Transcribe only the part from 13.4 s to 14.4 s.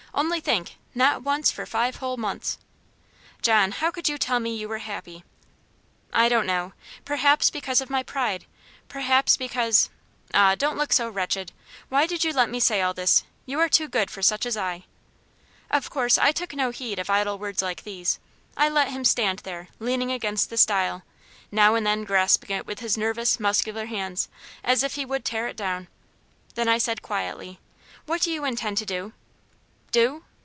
You are too good for